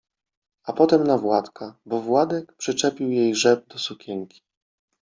A 0.63 0.73
potem 0.73 1.03
na 1.03 1.17
Władka, 1.17 1.75
bo 1.85 2.01
Władek 2.01 2.53
przyczepił 2.53 3.09
jej 3.11 3.35
rzep 3.35 3.67
do 3.67 3.79
sukienki. 3.79 4.41